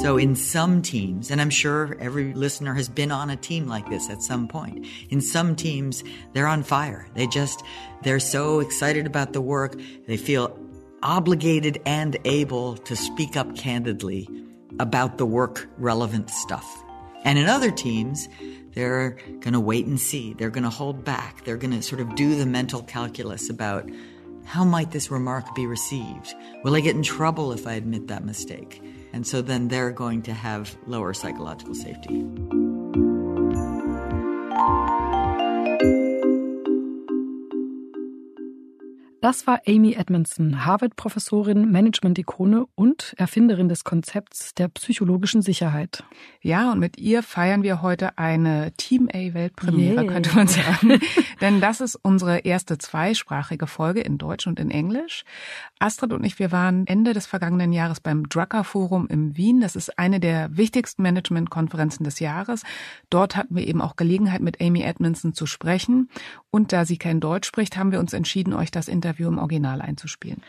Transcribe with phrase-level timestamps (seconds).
[0.00, 3.90] So, in some teams, and I'm sure every listener has been on a team like
[3.90, 7.06] this at some point, in some teams, they're on fire.
[7.14, 7.62] They just,
[8.02, 9.78] they're so excited about the work.
[10.06, 10.58] They feel
[11.02, 14.26] obligated and able to speak up candidly
[14.78, 16.82] about the work relevant stuff.
[17.24, 18.26] And in other teams,
[18.72, 20.32] they're going to wait and see.
[20.32, 21.44] They're going to hold back.
[21.44, 23.90] They're going to sort of do the mental calculus about
[24.46, 26.34] how might this remark be received?
[26.64, 28.82] Will I get in trouble if I admit that mistake?
[29.12, 32.24] And so then they're going to have lower psychological safety.
[39.20, 46.04] Das war Amy Edmondson, Harvard-Professorin, Management-Ikone und Erfinderin des Konzepts der psychologischen Sicherheit.
[46.40, 50.10] Ja, und mit ihr feiern wir heute eine Team-A-Weltpremiere, yeah.
[50.10, 51.00] könnte man sagen.
[51.42, 55.24] Denn das ist unsere erste zweisprachige Folge in Deutsch und in Englisch.
[55.80, 59.60] Astrid und ich, wir waren Ende des vergangenen Jahres beim Drucker Forum in Wien.
[59.60, 62.62] Das ist eine der wichtigsten Management-Konferenzen des Jahres.
[63.10, 66.08] Dort hatten wir eben auch Gelegenheit, mit Amy Edmondson zu sprechen.
[66.50, 69.38] Und da sie kein Deutsch spricht, haben wir uns entschieden, euch das Interview Interview im
[69.38, 70.42] Original einzuspielen.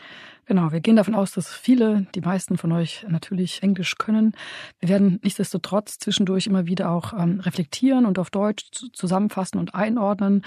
[0.46, 4.34] Genau, wir gehen davon aus, dass viele, die meisten von euch natürlich Englisch können.
[4.80, 10.42] Wir werden nichtsdestotrotz zwischendurch immer wieder auch ähm, reflektieren und auf Deutsch zusammenfassen und einordnen.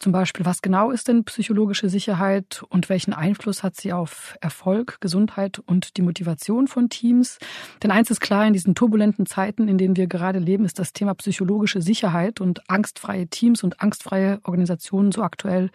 [0.00, 5.00] Zum Beispiel, was genau ist denn psychologische Sicherheit und welchen Einfluss hat sie auf Erfolg,
[5.00, 7.38] Gesundheit und die Motivation von Teams?
[7.82, 10.92] Denn eins ist klar, in diesen turbulenten Zeiten, in denen wir gerade leben, ist das
[10.92, 15.70] Thema psychologische Sicherheit und angstfreie Teams und angstfreie Organisationen so aktuell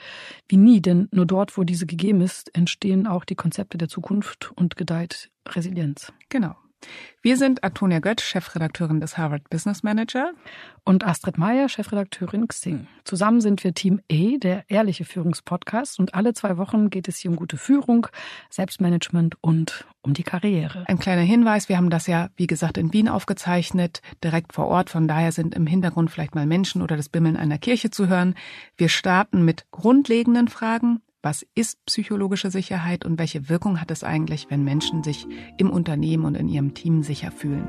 [0.48, 0.80] wie nie.
[0.80, 4.75] Denn nur dort, wo diese gegeben ist, entstehen auch die Konzepte Konzepte der Zukunft und
[4.75, 6.11] gedeiht Resilienz.
[6.28, 6.56] Genau.
[7.22, 10.33] Wir sind Antonia Götz, Chefredakteurin des Harvard Business Manager.
[10.83, 12.88] Und Astrid Meyer, Chefredakteurin Xing.
[13.06, 15.97] Zusammen sind wir Team E, der ehrliche Führungspodcast.
[15.97, 18.08] Und alle zwei Wochen geht es hier um gute Führung,
[18.50, 20.84] Selbstmanagement und um die Karriere.
[20.89, 24.89] Ein kleiner Hinweis, wir haben das ja, wie gesagt, in Wien aufgezeichnet, direkt vor Ort.
[24.89, 28.35] Von daher sind im Hintergrund vielleicht mal Menschen oder das Bimmeln einer Kirche zu hören.
[28.75, 31.00] Wir starten mit grundlegenden Fragen.
[31.25, 35.25] Was ist psychologische Sicherheit und welche Wirkung hat es eigentlich, wenn Menschen sich
[35.57, 37.66] im Unternehmen und in ihrem Team sicher fühlen?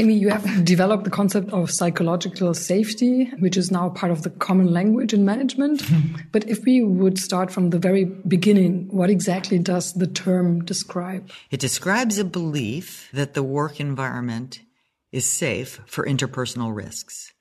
[0.00, 4.30] Amy, you have developed the concept of psychological safety, which is now part of the
[4.30, 5.82] common language in management.
[6.32, 11.28] but if we would start from the very beginning, what exactly does the term describe?
[11.50, 14.60] It describes a belief that the work environment
[15.12, 17.34] is safe for interpersonal risks.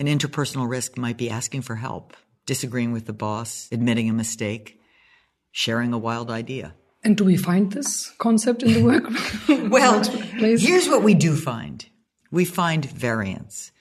[0.00, 2.16] An interpersonal risk might be asking for help,
[2.46, 4.80] disagreeing with the boss, admitting a mistake,
[5.52, 6.74] sharing a wild idea.
[7.04, 9.04] And do we find this concept in the work?
[9.70, 11.84] well, here's what we do find.
[12.30, 13.72] We find variance.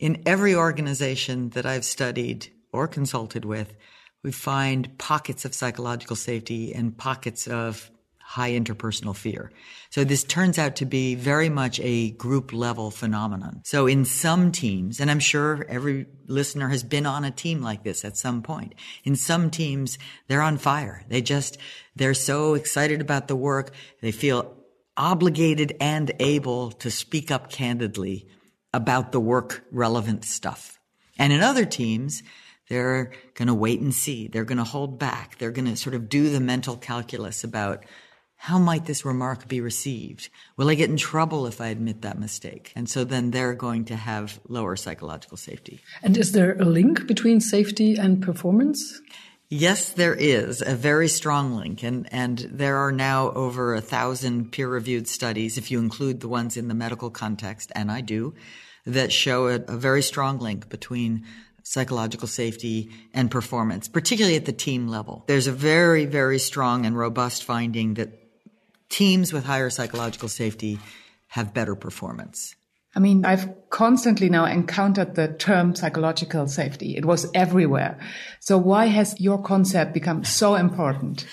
[0.00, 3.76] In every organization that I've studied or consulted with,
[4.24, 7.88] we find pockets of psychological safety and pockets of
[8.28, 9.50] high interpersonal fear.
[9.88, 13.62] So this turns out to be very much a group level phenomenon.
[13.64, 17.84] So in some teams, and I'm sure every listener has been on a team like
[17.84, 18.74] this at some point.
[19.02, 21.04] In some teams, they're on fire.
[21.08, 21.56] They just,
[21.96, 23.70] they're so excited about the work.
[24.02, 24.58] They feel
[24.94, 28.28] obligated and able to speak up candidly
[28.74, 30.78] about the work relevant stuff.
[31.18, 32.22] And in other teams,
[32.68, 34.28] they're going to wait and see.
[34.28, 35.38] They're going to hold back.
[35.38, 37.86] They're going to sort of do the mental calculus about
[38.40, 40.30] how might this remark be received?
[40.56, 42.72] Will I get in trouble if I admit that mistake?
[42.76, 45.80] And so then they're going to have lower psychological safety.
[46.02, 49.00] And is there a link between safety and performance?
[49.50, 51.82] Yes, there is a very strong link.
[51.82, 56.28] And, and there are now over a thousand peer reviewed studies, if you include the
[56.28, 58.34] ones in the medical context, and I do,
[58.86, 61.24] that show a, a very strong link between
[61.64, 65.24] psychological safety and performance, particularly at the team level.
[65.26, 68.27] There's a very, very strong and robust finding that
[68.88, 70.78] teams with higher psychological safety
[71.28, 72.54] have better performance.
[72.94, 76.96] I mean, I've constantly now encountered the term psychological safety.
[76.96, 77.98] It was everywhere.
[78.40, 81.26] So why has your concept become so important?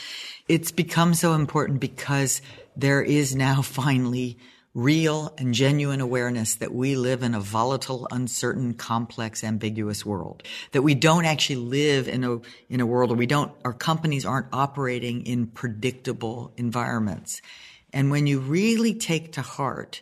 [0.47, 2.41] It's become so important because
[2.75, 4.37] there is now finally
[4.75, 10.43] real and genuine awareness that we live in a volatile, uncertain, complex, ambiguous world.
[10.73, 14.25] That we don't actually live in a, in a world where we don't, our companies
[14.25, 17.41] aren't operating in predictable environments.
[17.93, 20.01] And when you really take to heart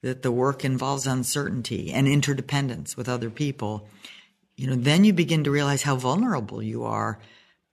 [0.00, 3.86] that the work involves uncertainty and interdependence with other people,
[4.56, 7.18] you know, then you begin to realize how vulnerable you are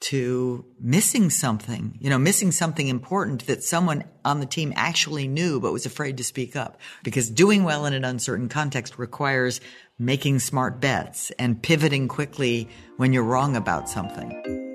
[0.02, 5.60] to missing something, you know, missing something important that someone on the team actually knew
[5.60, 6.80] but was afraid to speak up.
[7.04, 9.62] Because doing well in an uncertain context requires
[10.00, 12.68] making smart bets and pivoting quickly
[12.98, 14.70] when you're wrong about something.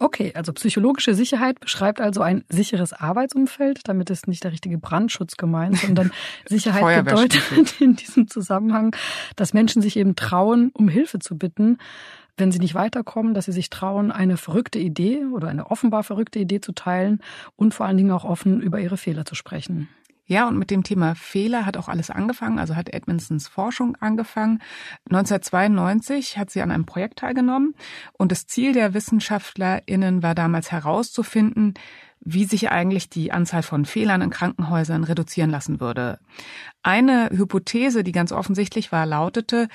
[0.00, 3.80] Okay, also psychologische Sicherheit beschreibt also ein sicheres Arbeitsumfeld.
[3.84, 6.10] Damit ist nicht der richtige Brandschutz gemeint, sondern
[6.46, 7.42] Sicherheit bedeutet
[7.80, 8.94] in diesem Zusammenhang,
[9.36, 11.78] dass Menschen sich eben trauen, um Hilfe zu bitten,
[12.36, 16.38] wenn sie nicht weiterkommen, dass sie sich trauen, eine verrückte Idee oder eine offenbar verrückte
[16.38, 17.20] Idee zu teilen
[17.56, 19.88] und vor allen Dingen auch offen über ihre Fehler zu sprechen.
[20.26, 24.62] Ja, und mit dem Thema Fehler hat auch alles angefangen, also hat Edmondsons Forschung angefangen.
[25.10, 27.74] 1992 hat sie an einem Projekt teilgenommen
[28.14, 31.74] und das Ziel der WissenschaftlerInnen war damals herauszufinden,
[32.24, 36.18] wie sich eigentlich die Anzahl von Fehlern in Krankenhäusern reduzieren lassen würde.
[36.82, 39.68] Eine Hypothese, die ganz offensichtlich war, lautete,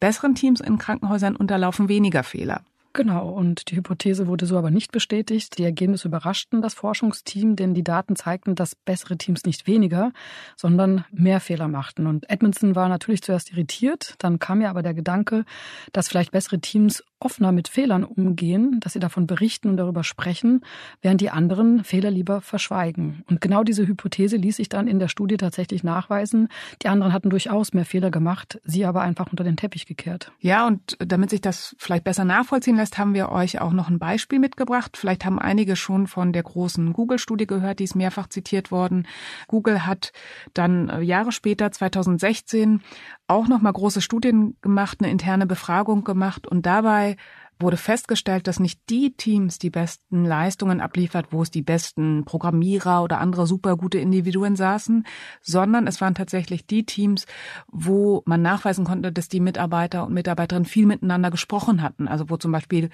[0.00, 2.62] besseren Teams in Krankenhäusern unterlaufen weniger Fehler.
[2.96, 5.58] Genau, und die Hypothese wurde so aber nicht bestätigt.
[5.58, 10.12] Die Ergebnisse überraschten das Forschungsteam, denn die Daten zeigten, dass bessere Teams nicht weniger,
[10.56, 12.06] sondern mehr Fehler machten.
[12.06, 15.44] Und Edmondson war natürlich zuerst irritiert, dann kam ja aber der Gedanke,
[15.92, 20.64] dass vielleicht bessere Teams offener mit Fehlern umgehen, dass sie davon berichten und darüber sprechen,
[21.02, 23.24] während die anderen Fehler lieber verschweigen.
[23.28, 26.48] Und genau diese Hypothese ließ sich dann in der Studie tatsächlich nachweisen.
[26.82, 30.32] Die anderen hatten durchaus mehr Fehler gemacht, sie aber einfach unter den Teppich gekehrt.
[30.40, 33.98] Ja, und damit sich das vielleicht besser nachvollziehen lässt, haben wir euch auch noch ein
[33.98, 34.96] Beispiel mitgebracht.
[34.96, 39.06] Vielleicht haben einige schon von der großen Google-Studie gehört, die ist mehrfach zitiert worden.
[39.48, 40.12] Google hat
[40.52, 42.80] dann äh, Jahre später, 2016,
[43.26, 47.16] auch noch mal große Studien gemacht, eine interne Befragung gemacht und dabei
[47.58, 53.02] wurde festgestellt, dass nicht die Teams die besten Leistungen abliefert, wo es die besten Programmierer
[53.02, 55.06] oder andere supergute Individuen saßen,
[55.40, 57.26] sondern es waren tatsächlich die Teams,
[57.68, 62.08] wo man nachweisen konnte, dass die Mitarbeiter und Mitarbeiterinnen viel miteinander gesprochen hatten.
[62.08, 62.90] Also wo zum Beispiel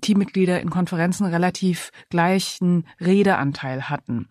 [0.00, 4.28] Teammitglieder in Konferenzen relativ gleichen Redeanteil hatten.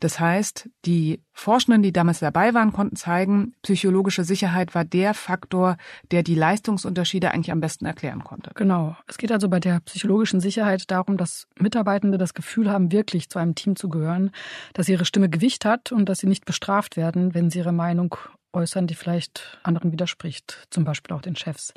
[0.00, 5.76] Das heißt, die Forschenden, die damals dabei waren, konnten zeigen, psychologische Sicherheit war der Faktor,
[6.10, 8.50] der die Leistungsunterschiede eigentlich am besten erklären konnte.
[8.54, 8.96] Genau.
[9.06, 13.38] Es geht also bei der psychologischen Sicherheit darum, dass Mitarbeitende das Gefühl haben, wirklich zu
[13.38, 14.30] einem Team zu gehören,
[14.74, 18.16] dass ihre Stimme Gewicht hat und dass sie nicht bestraft werden, wenn sie ihre Meinung
[18.52, 21.72] äußern, die vielleicht anderen widerspricht, zum Beispiel auch den Chefs.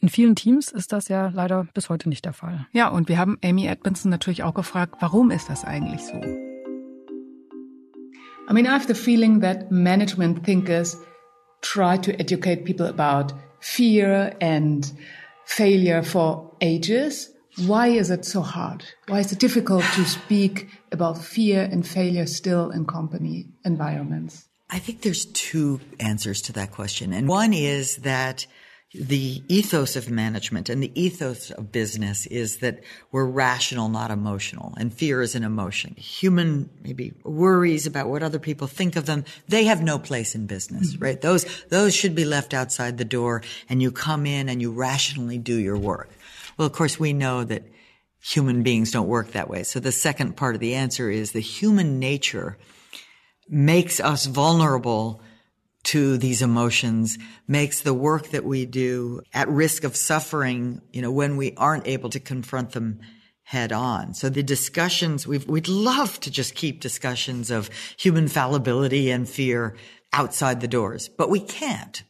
[0.00, 2.66] In vielen Teams ist das ja leider bis heute nicht der Fall.
[2.72, 6.14] Ja, und wir haben Amy Edmondson natürlich auch gefragt, warum ist das eigentlich so?
[8.48, 10.96] I mean, I have the feeling that management thinkers
[11.62, 14.92] try to educate people about fear and
[15.44, 17.32] failure for ages.
[17.56, 18.84] Why is it so hard?
[19.08, 24.45] Why is it difficult to speak about fear and failure still in company environments?
[24.68, 27.12] I think there's two answers to that question.
[27.12, 28.46] And one is that
[28.94, 32.82] the ethos of management and the ethos of business is that
[33.12, 34.74] we're rational, not emotional.
[34.78, 35.94] And fear is an emotion.
[35.96, 39.24] Human, maybe worries about what other people think of them.
[39.48, 41.04] They have no place in business, mm-hmm.
[41.04, 41.20] right?
[41.20, 45.38] Those, those should be left outside the door and you come in and you rationally
[45.38, 46.10] do your work.
[46.56, 47.64] Well, of course, we know that
[48.20, 49.62] human beings don't work that way.
[49.62, 52.56] So the second part of the answer is the human nature
[53.48, 55.20] makes us vulnerable
[55.84, 57.16] to these emotions,
[57.46, 61.86] makes the work that we do at risk of suffering, you know, when we aren't
[61.86, 62.98] able to confront them
[63.44, 64.12] head on.
[64.12, 69.76] So the discussions, we would love to just keep discussions of human fallibility and fear
[70.12, 72.02] outside the doors, but we can't.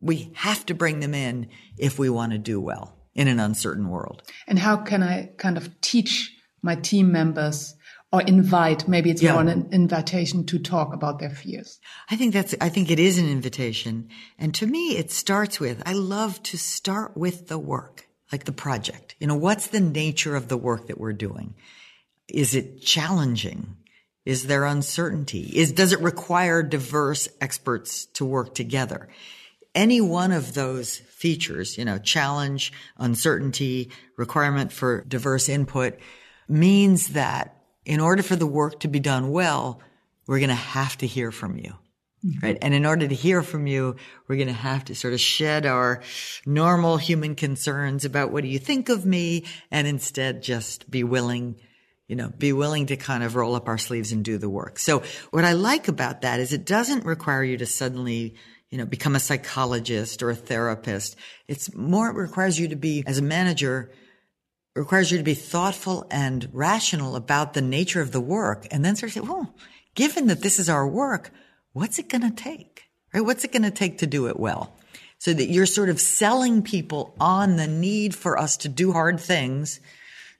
[0.00, 1.48] We have to bring them in
[1.78, 4.22] if we want to do well in an uncertain world.
[4.46, 7.74] And how can I kind of teach my team members
[8.14, 9.32] or invite maybe it's yeah.
[9.32, 11.80] more an invitation to talk about their fears.
[12.08, 14.08] I think that's i think it is an invitation.
[14.38, 18.52] And to me it starts with i love to start with the work like the
[18.52, 19.16] project.
[19.18, 21.54] You know what's the nature of the work that we're doing?
[22.28, 23.76] Is it challenging?
[24.24, 25.50] Is there uncertainty?
[25.52, 29.08] Is does it require diverse experts to work together?
[29.74, 35.98] Any one of those features you know challenge uncertainty requirement for diverse input
[36.48, 39.80] means that in order for the work to be done well,
[40.26, 41.74] we're going to have to hear from you.
[42.24, 42.46] Mm-hmm.
[42.46, 42.58] Right.
[42.62, 45.66] And in order to hear from you, we're going to have to sort of shed
[45.66, 46.02] our
[46.46, 51.56] normal human concerns about what do you think of me and instead just be willing,
[52.08, 54.78] you know, be willing to kind of roll up our sleeves and do the work.
[54.78, 58.36] So what I like about that is it doesn't require you to suddenly
[58.74, 61.14] you know, become a psychologist or a therapist.
[61.46, 63.92] It's more, it requires you to be, as a manager,
[64.74, 68.96] requires you to be thoughtful and rational about the nature of the work and then
[68.96, 69.54] sort of say, well,
[69.94, 71.30] given that this is our work,
[71.72, 72.84] what's it going to take?
[73.12, 73.20] Right?
[73.20, 74.76] What's it going to take to do it well?
[75.18, 79.20] So that you're sort of selling people on the need for us to do hard
[79.20, 79.80] things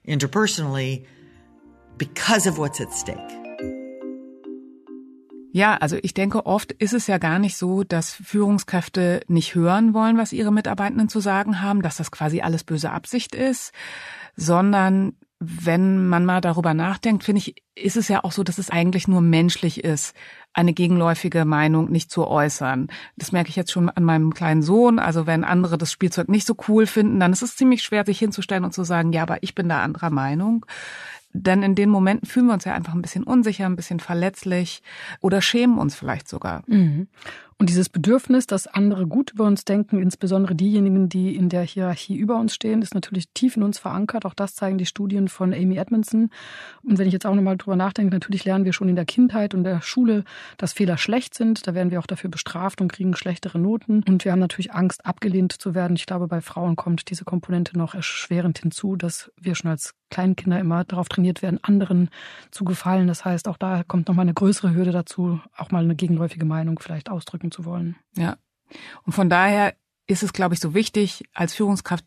[0.07, 1.07] interpersonally
[1.97, 3.44] because of what's at stake.
[5.57, 9.95] Ja, also ich denke, oft ist es ja gar nicht so, dass Führungskräfte nicht hören
[9.95, 13.73] wollen, was ihre Mitarbeitenden zu sagen haben, dass das quasi alles böse Absicht ist,
[14.35, 18.71] sondern wenn man mal darüber nachdenkt, finde ich, ist es ja auch so, dass es
[18.71, 20.17] eigentlich nur menschlich ist,
[20.55, 22.89] eine gegenläufige Meinung nicht zu äußern.
[23.15, 24.99] Das merke ich jetzt schon an meinem kleinen Sohn.
[24.99, 28.19] Also wenn andere das Spielzeug nicht so cool finden, dann ist es ziemlich schwer, sich
[28.19, 30.67] hinzustellen und zu sagen, ja, aber ich bin da anderer Meinung.
[31.37, 34.83] Denn in den Momenten fühlen wir uns ja einfach ein bisschen unsicher, ein bisschen verletzlich
[35.21, 36.63] oder schämen uns vielleicht sogar.
[36.69, 37.09] Mhm.
[37.59, 42.17] Und dieses Bedürfnis, dass andere gut über uns denken, insbesondere diejenigen, die in der Hierarchie
[42.17, 44.27] über uns stehen, ist natürlich tief in uns verankert.
[44.27, 46.31] Auch das zeigen die Studien von Amy Edmondson.
[46.83, 49.55] Und wenn ich jetzt auch nochmal drüber nachdenke, natürlich lernen wir schon in der Kindheit
[49.55, 50.25] und der Schule,
[50.57, 51.67] dass Fehler schlecht sind.
[51.67, 54.03] Da werden wir auch dafür bestraft und kriegen schlechtere Noten.
[54.09, 55.97] Und wir haben natürlich Angst, abgelehnt zu werden.
[55.97, 60.59] Ich glaube, bei Frauen kommt diese Komponente noch erschwerend hinzu, dass wir schon als Kleinkinder
[60.61, 62.11] immer darauf trainiert werden, anderen
[62.51, 63.07] zu gefallen.
[63.07, 66.79] Das heißt, auch da kommt nochmal eine größere Hürde dazu, auch mal eine gegenläufige Meinung
[66.79, 67.97] vielleicht ausdrücken zu wollen.
[68.17, 68.37] Ja.
[69.05, 69.75] Und von daher
[70.07, 72.05] ist es, glaube ich, so wichtig, als Führungskraft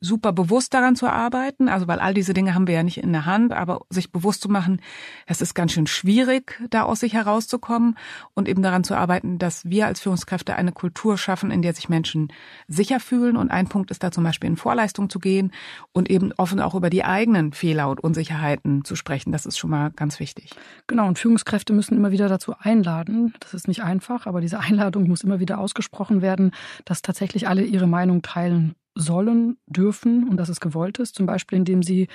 [0.00, 3.12] super bewusst daran zu arbeiten, also weil all diese Dinge haben wir ja nicht in
[3.12, 4.80] der Hand, aber sich bewusst zu machen,
[5.26, 7.96] es ist ganz schön schwierig, da aus sich herauszukommen
[8.34, 11.88] und eben daran zu arbeiten, dass wir als Führungskräfte eine Kultur schaffen, in der sich
[11.88, 12.32] Menschen
[12.68, 13.36] sicher fühlen.
[13.36, 15.52] Und ein Punkt ist da zum Beispiel in Vorleistung zu gehen
[15.92, 19.32] und eben offen auch über die eigenen Fehler und Unsicherheiten zu sprechen.
[19.32, 20.50] Das ist schon mal ganz wichtig.
[20.86, 23.34] Genau, und Führungskräfte müssen immer wieder dazu einladen.
[23.40, 26.52] Das ist nicht einfach, aber diese Einladung muss immer wieder ausgesprochen werden,
[26.84, 31.14] dass tatsächlich alle ihre Meinung teilen sollen, dürfen und dass es gewollt ist.
[31.14, 32.08] Zum Beispiel, indem sie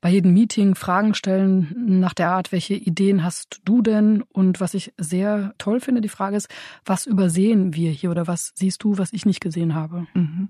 [0.00, 4.22] bei jedem Meeting Fragen stellen nach der Art, welche Ideen hast du denn?
[4.32, 6.48] Und was ich sehr toll finde, die Frage ist,
[6.84, 10.06] was übersehen wir hier oder was siehst du, was ich nicht gesehen habe?
[10.14, 10.48] Mhm.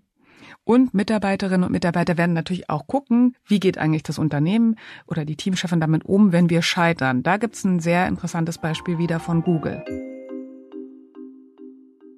[0.65, 4.77] Und Mitarbeiterinnen und Mitarbeiter werden natürlich auch gucken, wie geht eigentlich das Unternehmen
[5.07, 7.23] oder die Teamchefin damit um, wenn wir scheitern.
[7.23, 9.85] Da gibt's ein sehr interessantes Beispiel wieder von Google.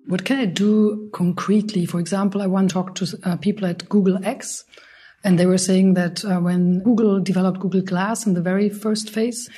[0.07, 1.85] What can I do concretely?
[1.85, 4.65] For example, I once talked to uh, people at Google X,
[5.25, 9.11] and they were saying that uh, when Google developed Google Glass in the very first
[9.11, 9.51] phase,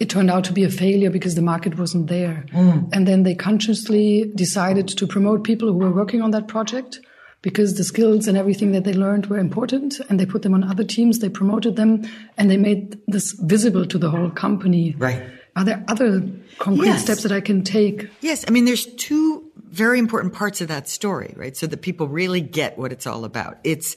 [0.00, 2.44] it turned out to be a failure because the market wasn't there.
[2.52, 2.90] Mm.
[2.92, 7.00] And then they consciously decided to promote people who were working on that project
[7.42, 10.64] because the skills and everything that they learned were important and they put them on
[10.64, 12.02] other teams, they promoted them
[12.36, 14.96] and they made this visible to the whole company.
[14.98, 15.22] Right.
[15.54, 16.22] Are there other
[16.58, 17.02] concrete yes.
[17.02, 18.08] steps that I can take?
[18.20, 18.44] Yes.
[18.48, 19.43] I mean, there's two
[19.74, 21.56] very important parts of that story, right?
[21.56, 23.58] So that people really get what it's all about.
[23.64, 23.96] It's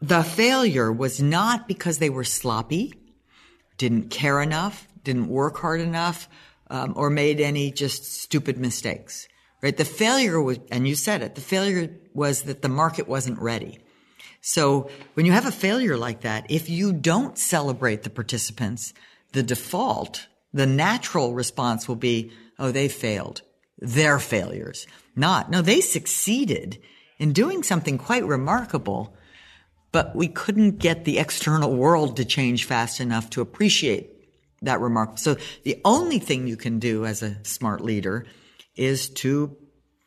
[0.00, 2.92] the failure was not because they were sloppy,
[3.78, 6.28] didn't care enough, didn't work hard enough,
[6.68, 9.26] um, or made any just stupid mistakes,
[9.62, 9.76] right?
[9.76, 13.78] The failure was, and you said it, the failure was that the market wasn't ready.
[14.40, 18.92] So when you have a failure like that, if you don't celebrate the participants,
[19.32, 23.40] the default, the natural response will be, oh, they failed
[23.84, 24.86] their failures.
[25.16, 26.80] Not, no, they succeeded
[27.18, 29.16] in doing something quite remarkable,
[29.92, 34.10] but we couldn't get the external world to change fast enough to appreciate
[34.62, 35.18] that remark.
[35.18, 38.26] So the only thing you can do as a smart leader
[38.74, 39.56] is to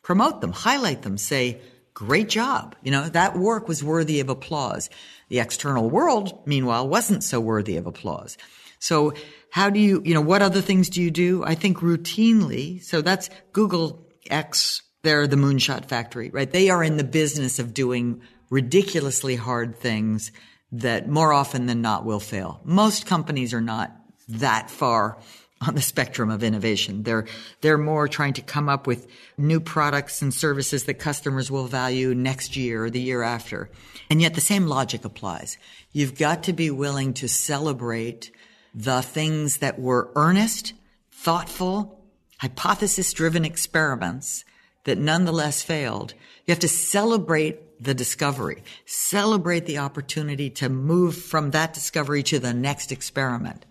[0.02, 1.60] promote them, highlight them, say,
[1.94, 2.76] great job.
[2.82, 4.90] You know, that work was worthy of applause.
[5.28, 8.36] The external world, meanwhile, wasn't so worthy of applause.
[8.78, 9.14] So
[9.50, 11.44] how do you, you know, what other things do you do?
[11.44, 12.82] I think routinely.
[12.82, 14.82] So that's Google X.
[15.02, 16.50] They're the moonshot factory, right?
[16.50, 20.32] They are in the business of doing ridiculously hard things
[20.72, 22.60] that more often than not will fail.
[22.64, 23.94] Most companies are not
[24.28, 25.18] that far
[25.66, 27.02] on the spectrum of innovation.
[27.02, 27.26] They're,
[27.62, 32.14] they're more trying to come up with new products and services that customers will value
[32.14, 33.70] next year or the year after.
[34.08, 35.58] And yet the same logic applies.
[35.92, 38.30] You've got to be willing to celebrate
[38.74, 40.74] the things that were earnest,
[41.10, 42.00] thoughtful,
[42.38, 44.44] hypothesis driven experiments
[44.84, 46.14] that nonetheless failed.
[46.46, 52.38] You have to celebrate the discovery, celebrate the opportunity to move from that discovery to
[52.38, 53.64] the next experiment.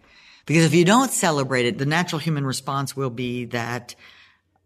[0.46, 3.96] Because if you don't celebrate it, the natural human response will be that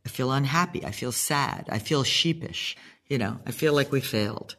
[0.05, 0.85] I feel unhappy.
[0.85, 1.67] I feel sad.
[1.71, 2.77] I feel sheepish.
[3.07, 4.55] You know, I feel like we failed.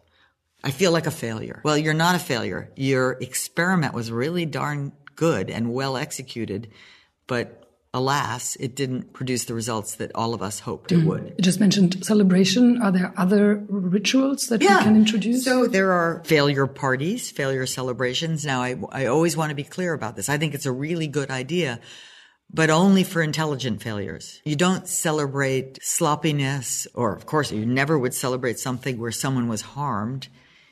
[0.65, 1.61] I feel like a failure.
[1.65, 2.71] Well, you're not a failure.
[2.77, 6.69] Your experiment was really darn good and well executed,
[7.29, 7.47] but
[7.95, 11.07] alas, it didn't produce the results that all of us hoped it mm.
[11.07, 11.35] would.
[11.39, 12.83] You just mentioned celebration.
[12.83, 14.79] Are there other rituals that yeah.
[14.79, 15.45] we can introduce?
[15.45, 18.45] So there are failure parties, failure celebrations.
[18.45, 20.29] Now, I, I always want to be clear about this.
[20.29, 21.79] I think it's a really good idea,
[22.53, 24.41] but only for intelligent failures.
[24.45, 29.61] You don't celebrate sloppiness, or of course, you never would celebrate something where someone was
[29.61, 30.27] harmed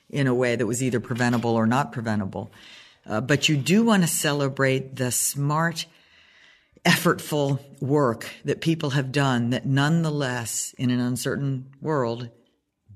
[0.09, 2.51] in a way that was either preventable or not preventable.
[3.07, 5.87] Uh, but you do want to celebrate the smart,
[6.85, 12.29] effortful work that people have done that nonetheless, in an uncertain world,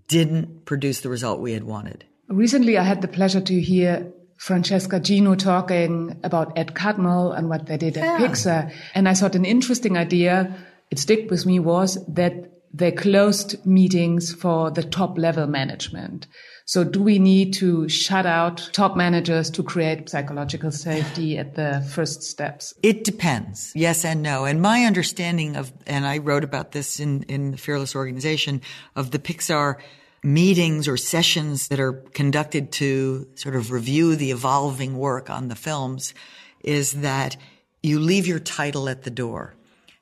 [0.08, 2.04] didn't produce the result we had wanted.
[2.28, 7.66] Recently, I had the pleasure to hear Francesca Gino talking about Ed Catmull and what
[7.66, 8.26] they did at yeah.
[8.26, 8.72] Pixar.
[8.94, 10.54] And I thought an interesting idea,
[10.90, 16.26] it stick with me was that they closed meetings for the top level management.
[16.66, 21.86] So do we need to shut out top managers to create psychological safety at the
[21.92, 22.72] first steps?
[22.82, 23.72] It depends.
[23.74, 24.46] Yes and no.
[24.46, 28.62] And my understanding of, and I wrote about this in, in the Fearless Organization
[28.96, 29.76] of the Pixar
[30.22, 35.54] meetings or sessions that are conducted to sort of review the evolving work on the
[35.54, 36.14] films
[36.62, 37.36] is that
[37.82, 39.54] you leave your title at the door.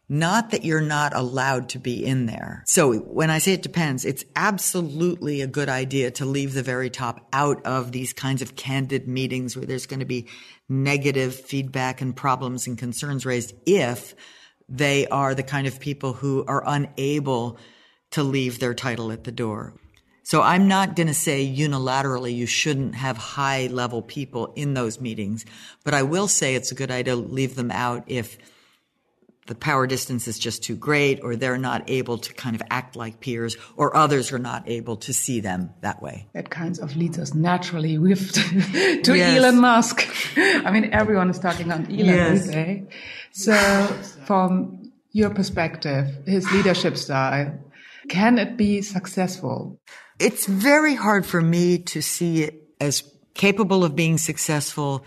[0.08, 2.64] Not that you're not allowed to be in there.
[2.66, 6.90] So when I say it depends, it's absolutely a good idea to leave the very
[6.90, 10.28] top out of these kinds of candid meetings where there's going to be
[10.68, 14.14] negative feedback and problems and concerns raised if
[14.68, 17.58] they are the kind of people who are unable
[18.10, 19.74] to leave their title at the door.
[20.24, 25.00] So I'm not going to say unilaterally you shouldn't have high level people in those
[25.00, 25.44] meetings,
[25.84, 28.38] but I will say it's a good idea to leave them out if
[29.52, 32.96] the power distance is just too great or they're not able to kind of act
[32.96, 36.26] like peers or others are not able to see them that way.
[36.32, 38.32] That kind of leads us naturally with
[39.04, 39.36] to yes.
[39.36, 40.08] Elon Musk.
[40.38, 42.44] I mean, everyone is talking on Elon yes.
[42.44, 42.86] these days.
[43.32, 43.54] So
[44.24, 47.52] from your perspective, his leadership style,
[48.08, 49.78] can it be successful?
[50.18, 53.04] It's very hard for me to see it as
[53.34, 55.04] capable of being successful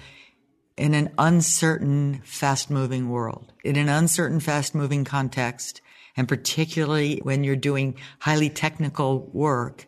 [0.77, 5.81] in an uncertain, fast moving world, in an uncertain, fast moving context,
[6.17, 9.87] and particularly when you're doing highly technical work,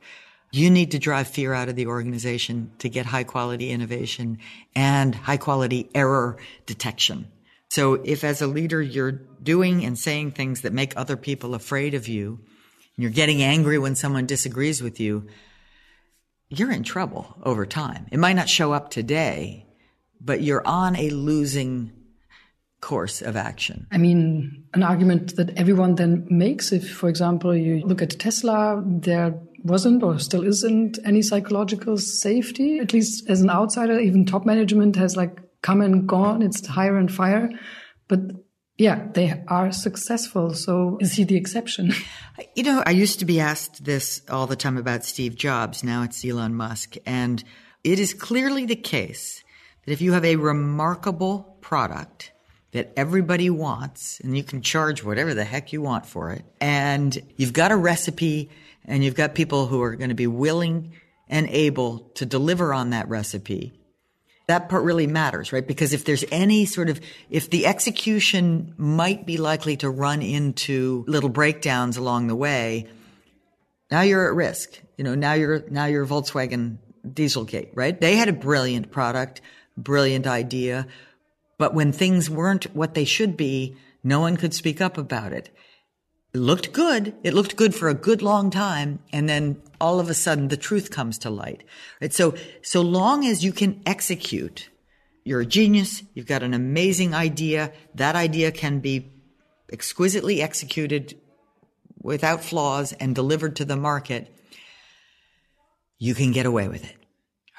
[0.52, 4.40] you need to drive fear out of the organization to get high quality innovation
[4.76, 7.28] and high quality error detection.
[7.70, 9.12] So if as a leader you're
[9.44, 12.40] doing and saying things that make other people afraid of you,
[12.96, 15.28] and you're getting angry when someone disagrees with you,
[16.50, 18.08] you're in trouble over time.
[18.10, 19.67] It might not show up today,
[20.20, 21.92] but you're on a losing
[22.82, 23.88] course of action.
[23.92, 28.84] I mean, an argument that everyone then makes if, for example, you look at Tesla,
[28.86, 34.46] there wasn't or still isn't any psychological safety, at least as an outsider, even top
[34.46, 36.42] management has like come and gone.
[36.42, 37.50] It's hire and fire.
[38.08, 38.20] But
[38.78, 40.54] yeah, they are successful.
[40.54, 41.94] So is he the exception?
[42.54, 45.84] You know, I used to be asked this all the time about Steve Jobs.
[45.84, 46.96] Now it's Elon Musk.
[47.06, 47.44] And
[47.84, 49.44] it is clearly the case
[49.88, 52.32] that if you have a remarkable product
[52.74, 57.18] that everybody wants and you can charge whatever the heck you want for it and
[57.38, 58.52] you've got a recipe
[58.86, 60.94] and you've got people who are going to be willing
[61.30, 63.74] and able to deliver on that recipe
[64.48, 65.68] that part really matters, right?
[65.68, 71.04] Because if there's any sort of, if the execution might be likely to run into
[71.08, 72.88] little breakdowns along the way,
[73.92, 74.82] now you're at risk.
[74.98, 78.00] You know, now you're, now you're Volkswagen Dieselgate, right?
[78.00, 79.42] They had a brilliant product
[79.78, 80.88] brilliant idea.
[81.58, 85.50] But when things weren't what they should be, no one could speak up about it.
[86.34, 87.16] It looked good.
[87.24, 89.00] It looked good for a good long time.
[89.12, 91.64] And then all of a sudden the truth comes to light.
[92.02, 92.14] Right?
[92.14, 94.70] So, so long as you can execute,
[95.24, 96.04] you're a genius.
[96.14, 97.72] You've got an amazing idea.
[97.96, 99.12] That idea can be
[99.72, 101.20] exquisitely executed
[102.02, 104.34] without flaws and delivered to the market.
[105.98, 106.97] You can get away with it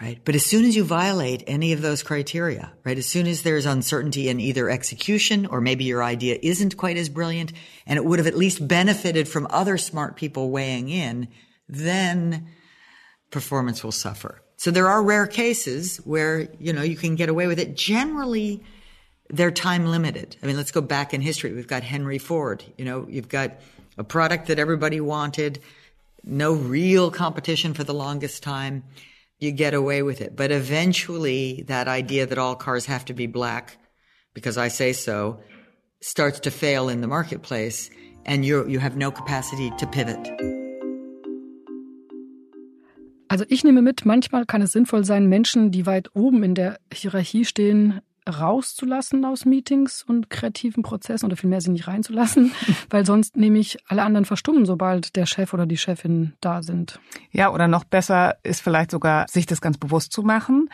[0.00, 0.20] right?
[0.24, 2.96] But as soon as you violate any of those criteria, right?
[2.96, 7.08] As soon as there's uncertainty in either execution or maybe your idea isn't quite as
[7.08, 7.52] brilliant
[7.86, 11.28] and it would have at least benefited from other smart people weighing in,
[11.68, 12.48] then
[13.30, 14.40] performance will suffer.
[14.56, 17.76] So there are rare cases where, you know, you can get away with it.
[17.76, 18.62] Generally,
[19.30, 20.36] they're time limited.
[20.42, 21.52] I mean, let's go back in history.
[21.52, 22.64] We've got Henry Ford.
[22.76, 23.60] You know, you've got
[23.96, 25.60] a product that everybody wanted,
[26.24, 28.84] no real competition for the longest time
[29.38, 30.36] you get away with it.
[30.36, 33.78] But eventually that idea that all cars have to be black
[34.34, 35.40] because I say so
[36.00, 37.90] starts to fail in the marketplace
[38.24, 40.28] and you you have no capacity to pivot.
[43.30, 46.78] Also ich nehme mit, manchmal kann es sinnvoll sein, Menschen, die weit oben in der
[46.92, 52.52] Hierarchie stehen, rauszulassen aus Meetings und kreativen Prozessen oder vielmehr sie nicht reinzulassen,
[52.90, 57.00] weil sonst nämlich alle anderen verstummen, sobald der Chef oder die Chefin da sind.
[57.30, 60.68] Ja, oder noch besser ist vielleicht sogar, sich das ganz bewusst zu machen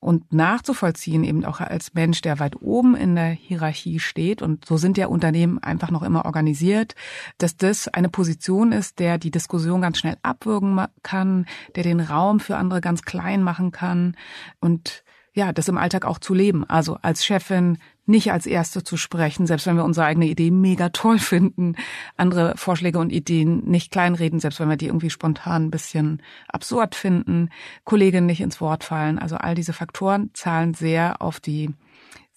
[0.00, 4.42] und nachzuvollziehen, eben auch als Mensch, der weit oben in der Hierarchie steht.
[4.42, 6.94] Und so sind ja Unternehmen einfach noch immer organisiert,
[7.38, 12.40] dass das eine Position ist, der die Diskussion ganz schnell abwürgen kann, der den Raum
[12.40, 14.16] für andere ganz klein machen kann
[14.60, 15.04] und
[15.38, 16.68] ja, das im Alltag auch zu leben.
[16.68, 20.88] Also als Chefin nicht als Erste zu sprechen, selbst wenn wir unsere eigene Idee mega
[20.88, 21.76] toll finden,
[22.16, 26.96] andere Vorschläge und Ideen nicht kleinreden, selbst wenn wir die irgendwie spontan ein bisschen absurd
[26.96, 27.50] finden,
[27.84, 29.20] Kolleginnen nicht ins Wort fallen.
[29.20, 31.70] Also all diese Faktoren zahlen sehr auf die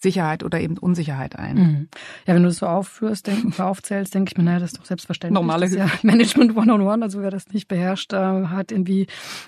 [0.02, 1.56] Sicherheit oder eben Unsicherheit ein.
[1.56, 1.88] Mhm.
[2.26, 4.84] Ja, wenn du das so aufführst, denk, aufzählst, denke ich mir, naja, das ist doch
[4.84, 5.34] selbstverständlich.
[5.34, 9.06] Normale ja Management One-on-One, also wer das nicht beherrscht, äh, hat irgendwie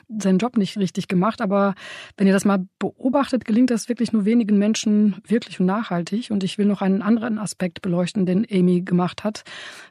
[0.09, 1.41] seinen Job nicht richtig gemacht.
[1.41, 1.75] Aber
[2.17, 6.31] wenn ihr das mal beobachtet, gelingt das wirklich nur wenigen Menschen wirklich und nachhaltig.
[6.31, 9.43] Und ich will noch einen anderen Aspekt beleuchten, den Amy gemacht hat.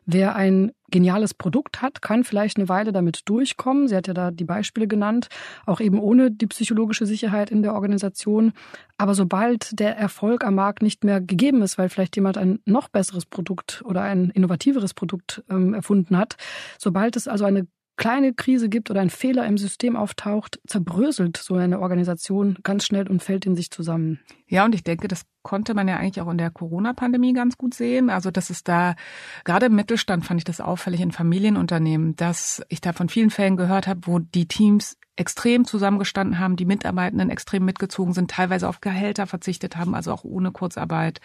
[0.06, 3.88] Wer ein geniales Produkt hat, kann vielleicht eine Weile damit durchkommen.
[3.88, 5.28] Sie hat ja da die Beispiele genannt,
[5.66, 8.54] auch eben ohne die psychologische Sicherheit in der Organisation.
[8.98, 12.90] Aber sobald der Erfolg am Markt nicht mehr gegeben ist, weil vielleicht jemand ein noch
[12.90, 16.36] besseres Produkt oder ein innovativeres Produkt ähm, erfunden hat,
[16.78, 21.56] sobald es also eine kleine Krise gibt oder ein Fehler im System auftaucht, zerbröselt so
[21.56, 24.20] eine Organisation ganz schnell und fällt in sich zusammen.
[24.48, 27.74] Ja, und ich denke, das konnte man ja eigentlich auch in der Corona-Pandemie ganz gut
[27.74, 28.10] sehen.
[28.10, 28.96] Also, dass es da,
[29.44, 33.58] gerade im Mittelstand fand ich das auffällig in Familienunternehmen, dass ich da von vielen Fällen
[33.58, 38.82] gehört habe, wo die Teams extrem zusammengestanden haben, die Mitarbeitenden extrem mitgezogen sind, teilweise auf
[38.82, 41.22] Gehälter verzichtet haben, also auch ohne Kurzarbeit,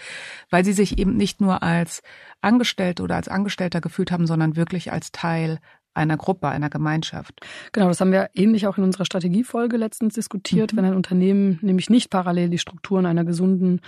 [0.50, 2.02] weil sie sich eben nicht nur als
[2.42, 5.58] Angestellte oder als Angestellter gefühlt haben, sondern wirklich als Teil
[5.98, 7.40] einer Gruppe, einer Gemeinschaft.
[7.72, 10.72] Genau, das haben wir ähnlich auch in unserer Strategiefolge letztens diskutiert.
[10.72, 10.76] Mhm.
[10.76, 13.80] Wenn ein Unternehmen nämlich nicht parallel die Strukturen einer gesunden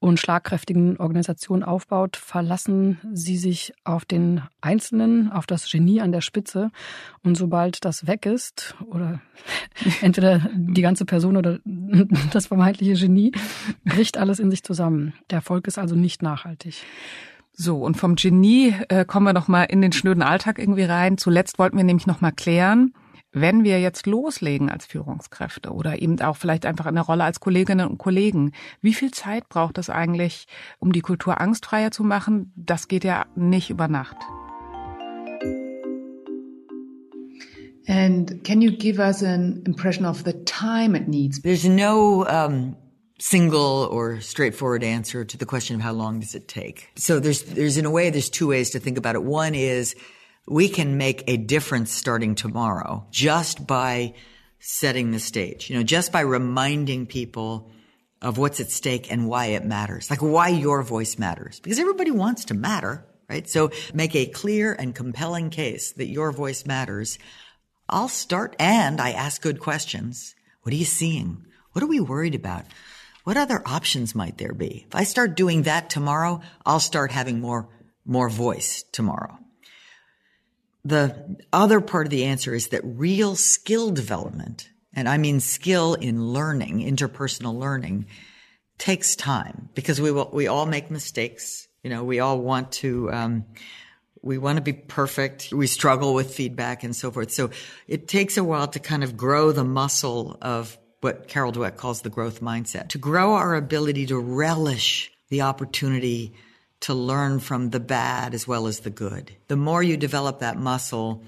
[0.00, 6.20] und schlagkräftigen Organisation aufbaut, verlassen sie sich auf den Einzelnen, auf das Genie an der
[6.20, 6.70] Spitze.
[7.22, 9.20] Und sobald das weg ist, oder
[10.02, 11.58] entweder die ganze Person oder
[12.32, 13.32] das vermeintliche Genie,
[13.84, 15.14] bricht alles in sich zusammen.
[15.30, 16.84] Der Erfolg ist also nicht nachhaltig.
[17.54, 21.18] So, und vom Genie äh, kommen wir noch mal in den schnöden Alltag irgendwie rein.
[21.18, 22.94] Zuletzt wollten wir nämlich noch mal klären,
[23.30, 27.40] wenn wir jetzt loslegen als Führungskräfte oder eben auch vielleicht einfach in der Rolle als
[27.40, 30.46] Kolleginnen und Kollegen, wie viel Zeit braucht es eigentlich,
[30.78, 32.52] um die Kultur angstfreier zu machen?
[32.56, 34.16] Das geht ja nicht über Nacht.
[37.88, 41.42] And can you give us an impression of the time it needs?
[41.42, 42.76] There's no um,
[43.22, 46.90] single or straightforward answer to the question of how long does it take.
[46.96, 49.22] So there's, there's in a way, there's two ways to think about it.
[49.22, 49.94] One is
[50.48, 54.14] we can make a difference starting tomorrow just by
[54.58, 57.70] setting the stage, you know, just by reminding people
[58.20, 62.10] of what's at stake and why it matters, like why your voice matters, because everybody
[62.10, 63.48] wants to matter, right?
[63.48, 67.20] So make a clear and compelling case that your voice matters.
[67.88, 70.34] I'll start and I ask good questions.
[70.62, 71.46] What are you seeing?
[71.70, 72.64] What are we worried about?
[73.24, 74.84] What other options might there be?
[74.88, 77.68] If I start doing that tomorrow, I'll start having more,
[78.04, 79.38] more voice tomorrow.
[80.84, 85.94] The other part of the answer is that real skill development, and I mean skill
[85.94, 88.06] in learning, interpersonal learning,
[88.78, 91.68] takes time because we will, we all make mistakes.
[91.84, 93.44] You know, we all want to, um,
[94.22, 95.52] we want to be perfect.
[95.52, 97.30] We struggle with feedback and so forth.
[97.30, 97.50] So
[97.86, 102.02] it takes a while to kind of grow the muscle of what Carol Dweck calls
[102.02, 106.32] the growth mindset, to grow our ability to relish the opportunity
[106.80, 109.32] to learn from the bad as well as the good.
[109.48, 111.24] The more you develop that muscle,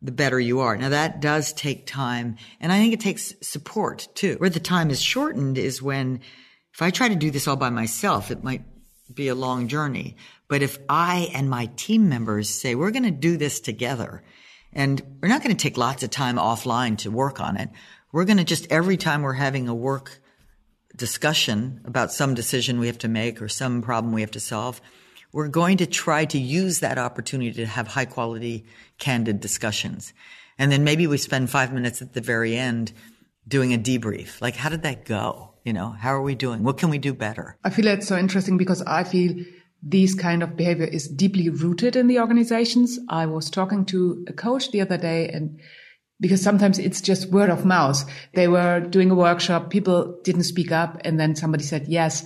[0.00, 0.76] the better you are.
[0.76, 2.36] Now that does take time.
[2.60, 4.36] And I think it takes support too.
[4.38, 6.20] Where the time is shortened is when
[6.72, 8.62] if I try to do this all by myself, it might
[9.12, 10.16] be a long journey.
[10.48, 14.22] But if I and my team members say, we're going to do this together
[14.72, 17.68] and we're not going to take lots of time offline to work on it.
[18.12, 20.20] We're going to just every time we're having a work
[20.96, 24.80] discussion about some decision we have to make or some problem we have to solve,
[25.32, 28.66] we're going to try to use that opportunity to have high quality,
[28.98, 30.12] candid discussions.
[30.58, 32.92] And then maybe we spend five minutes at the very end
[33.46, 34.40] doing a debrief.
[34.40, 35.54] Like, how did that go?
[35.64, 36.62] You know, how are we doing?
[36.64, 37.56] What can we do better?
[37.64, 39.44] I feel it's so interesting because I feel
[39.82, 42.98] this kind of behavior is deeply rooted in the organizations.
[43.08, 45.60] I was talking to a coach the other day and
[46.20, 48.04] because sometimes it's just word of mouth.
[48.34, 52.24] They were doing a workshop, people didn't speak up, and then somebody said, yes,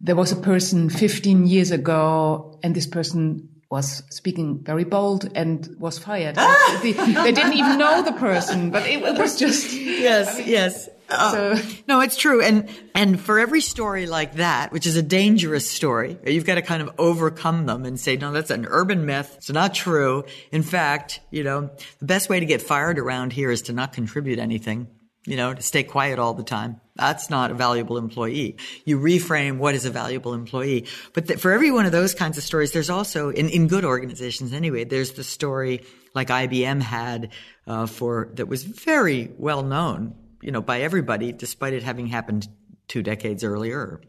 [0.00, 5.68] there was a person 15 years ago, and this person was speaking very bold and
[5.78, 6.34] was fired.
[6.82, 9.72] they, they, didn't even know the person, but it, it was just.
[9.72, 10.88] Yes, yes.
[11.10, 11.68] Uh, so.
[11.88, 12.40] no, it's true.
[12.42, 16.62] And, and for every story like that, which is a dangerous story, you've got to
[16.62, 19.34] kind of overcome them and say, no, that's an urban myth.
[19.38, 20.24] It's not true.
[20.52, 23.92] In fact, you know, the best way to get fired around here is to not
[23.92, 24.86] contribute anything,
[25.26, 26.80] you know, to stay quiet all the time.
[26.94, 28.56] That's not a valuable employee.
[28.84, 30.86] You reframe what is a valuable employee.
[31.14, 33.84] But th- for every one of those kinds of stories, there's also, in, in good
[33.84, 35.82] organizations anyway, there's the story
[36.14, 37.30] like IBM had
[37.66, 42.48] uh, for that was very well known you know, by everybody, despite it having happened
[42.88, 44.00] two decades earlier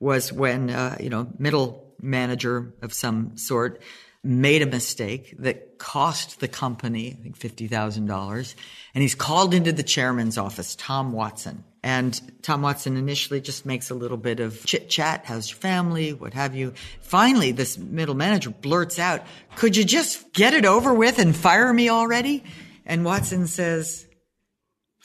[0.00, 3.82] was when, uh, you know, middle manager of some sort
[4.22, 8.54] made a mistake that cost the company, I think, $50,000.
[8.94, 11.62] And he's called into the chairman's office, Tom Watson.
[11.82, 15.24] And Tom Watson initially just makes a little bit of chit chat.
[15.24, 16.12] How's your family?
[16.12, 16.74] What have you?
[17.00, 19.22] Finally, this middle manager blurts out,
[19.54, 22.42] could you just get it over with and fire me already?
[22.84, 24.05] And Watson says,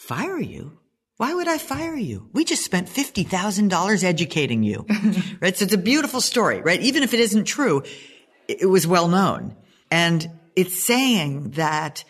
[0.02, 0.80] fire you?
[1.18, 2.28] Why would I fire you?
[2.34, 4.88] We just spent $50,000 educating you.
[5.40, 5.56] right?
[5.56, 6.82] So it's a beautiful story, right?
[6.82, 7.84] Even if it isn't true,
[8.48, 9.56] it was well known.
[9.92, 12.04] And it's saying that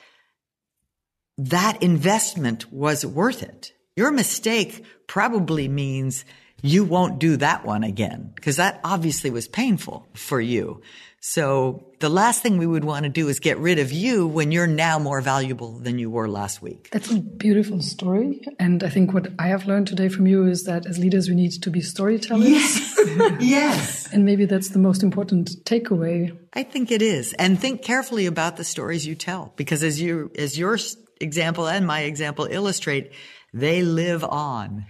[1.38, 3.74] that investment was worth it.
[3.98, 6.24] Your mistake probably means
[6.62, 10.82] you won't do that one again because that obviously was painful for you.
[11.24, 14.52] So the last thing we would want to do is get rid of you when
[14.52, 16.89] you're now more valuable than you were last week.
[16.91, 18.41] That's a beautiful story.
[18.60, 21.36] And I think what I have learned today from you is that as leaders, we
[21.36, 22.50] need to be storytellers.
[22.50, 22.97] Yes.
[23.39, 24.12] yes.
[24.12, 26.36] And maybe that's the most important takeaway.
[26.54, 27.34] I think it is.
[27.34, 30.80] And think carefully about the stories you tell because as you, as your
[31.19, 33.12] example and my example illustrate,
[33.54, 34.88] they live on.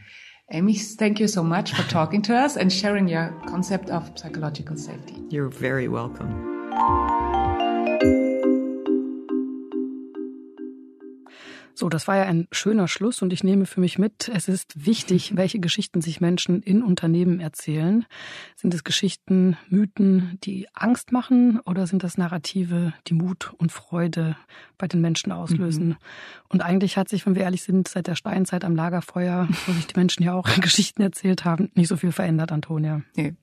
[0.54, 4.76] Amy, thank you so much for talking to us and sharing your concept of psychological
[4.76, 5.16] safety.
[5.30, 7.41] You're very welcome.
[11.74, 14.86] So, das war ja ein schöner Schluss und ich nehme für mich mit, es ist
[14.86, 18.06] wichtig, welche Geschichten sich Menschen in Unternehmen erzählen.
[18.56, 24.36] Sind es Geschichten, Mythen, die Angst machen oder sind das Narrative, die Mut und Freude
[24.78, 25.90] bei den Menschen auslösen?
[25.90, 25.98] Mhm.
[26.50, 29.88] Und eigentlich hat sich, wenn wir ehrlich sind, seit der Steinzeit am Lagerfeuer, wo sich
[29.88, 33.02] die Menschen ja auch Geschichten erzählt haben, nicht so viel verändert, Antonia.
[33.16, 33.34] Nee.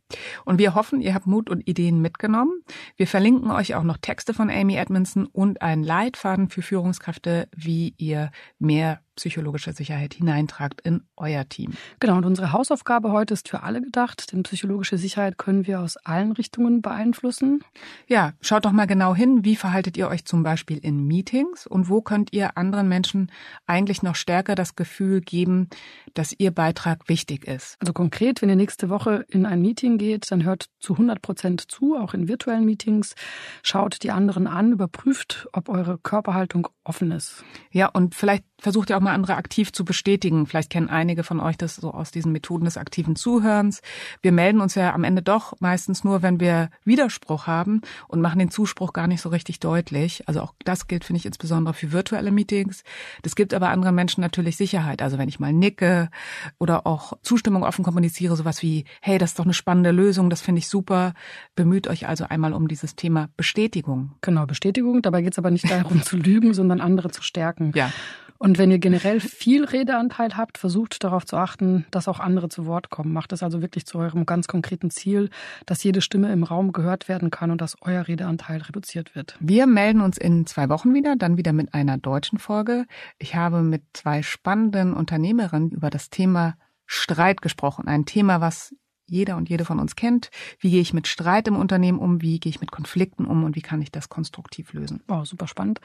[0.45, 2.53] Und wir hoffen, ihr habt Mut und Ideen mitgenommen.
[2.97, 7.95] Wir verlinken euch auch noch Texte von Amy Edmondson und einen Leitfaden für Führungskräfte, wie
[7.99, 8.18] ihr
[8.59, 11.73] mehr psychologische Sicherheit hineintragt in euer Team.
[11.99, 15.97] Genau, und unsere Hausaufgabe heute ist für alle gedacht, denn psychologische Sicherheit können wir aus
[15.97, 17.65] allen Richtungen beeinflussen.
[18.07, 21.89] Ja, schaut doch mal genau hin, wie verhaltet ihr euch zum Beispiel in Meetings und
[21.89, 23.33] wo könnt ihr anderen Menschen
[23.67, 25.69] eigentlich noch stärker das Gefühl geben,
[26.15, 27.77] dass ihr Beitrag wichtig ist.
[27.81, 31.71] Also konkret, wenn ihr nächste Woche in ein Meeting geht, dann hört zu 100 Prozent
[31.71, 33.17] zu, auch in virtuellen Meetings,
[33.65, 37.45] schaut die anderen an, überprüft, ob eure Körperhaltung offen ist.
[37.71, 40.47] Ja, und vielleicht versucht ihr auch mal andere aktiv zu bestätigen.
[40.47, 43.83] Vielleicht kennen einige von euch das so aus diesen Methoden des aktiven Zuhörens.
[44.21, 48.41] Wir melden uns ja am Ende doch meistens nur, wenn wir Widerspruch haben und machen
[48.41, 50.27] den Zuspruch gar nicht so richtig deutlich.
[50.27, 52.83] Also auch das gilt, finde ich, insbesondere für virtuelle Meetings.
[53.23, 55.03] Das gibt aber anderen Menschen natürlich Sicherheit.
[55.03, 56.11] Also wenn ich mal nicke
[56.59, 60.41] oder auch Zustimmung offen kommuniziere, sowas wie, hey, das ist doch eine spannende Lösung, das
[60.41, 61.15] finde ich super.
[61.55, 64.13] Bemüht euch also einmal um dieses Thema Bestätigung.
[64.21, 65.01] Genau, Bestätigung.
[65.03, 67.73] Dabei geht es aber nicht darum zu lügen, sondern andere zu stärken.
[67.77, 67.93] Ja.
[68.39, 72.67] Und wenn ihr generell viel Redeanteil habt, versucht darauf zu achten, dass auch andere zu
[72.67, 73.13] Wort kommen.
[73.13, 75.31] Macht es also wirklich zu eurem ganz konkreten Ziel,
[75.67, 79.37] dass jede Stimme im Raum gehört werden kann und dass euer Redeanteil reduziert wird.
[79.41, 82.87] Wir melden uns in zwei Wochen wieder, dann wieder mit einer deutschen Folge.
[83.19, 86.55] Ich habe mit zwei spannenden Unternehmerinnen über das Thema
[86.87, 87.89] Streit gesprochen.
[87.89, 88.75] Ein Thema, was
[89.09, 90.31] jeder und jede von uns kennt.
[90.61, 92.23] Wie gehe ich mit Streit im Unternehmen um?
[92.23, 93.45] Wie gehe ich mit Konflikten um?
[93.45, 95.01] Und wie kann ich das konstruktiv lösen?
[95.09, 95.81] Wow, super spannend.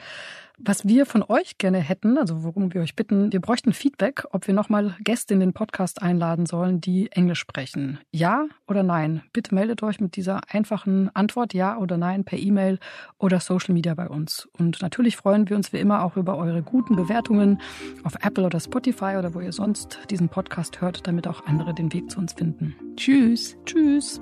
[0.58, 4.46] Was wir von euch gerne hätten, also worum wir euch bitten, wir bräuchten Feedback, ob
[4.46, 7.98] wir nochmal Gäste in den Podcast einladen sollen, die Englisch sprechen.
[8.12, 9.22] Ja oder nein?
[9.32, 12.78] Bitte meldet euch mit dieser einfachen Antwort Ja oder Nein per E-Mail
[13.18, 14.48] oder Social Media bei uns.
[14.56, 17.60] Und natürlich freuen wir uns wie immer auch über eure guten Bewertungen
[18.04, 21.92] auf Apple oder Spotify oder wo ihr sonst diesen Podcast hört, damit auch andere den
[21.92, 22.76] Weg zu uns finden.
[23.14, 23.56] Tschüss.
[23.64, 24.20] Tschüss.